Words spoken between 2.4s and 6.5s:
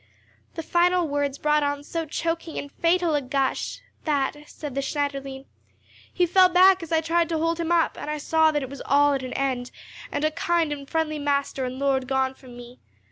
and fatal a gush that, said the Schneiderlein, "he fell